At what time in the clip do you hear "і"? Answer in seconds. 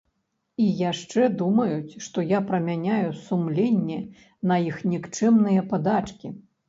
0.63-0.67